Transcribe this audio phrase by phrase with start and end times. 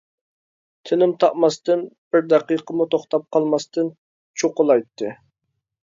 [0.89, 1.85] تىنىم تاپماستىن،
[2.17, 3.95] بىر دەقىقىمۇ توختاپ قالماستىن
[4.43, 5.19] چوقۇلايتتى.